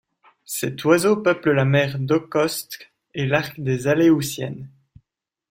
[0.45, 4.67] Cet oiseau peuple la mer d'Okhotsk et l'arc des Aléoutiennes.